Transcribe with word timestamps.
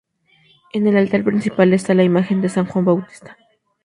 En 0.73 0.87
el 0.87 0.97
altar 0.97 1.23
principal 1.23 1.73
está 1.75 1.93
la 1.93 2.01
imagen 2.03 2.41
de 2.41 2.49
San 2.49 2.65
Juan 2.65 2.85
Bautista. 2.85 3.37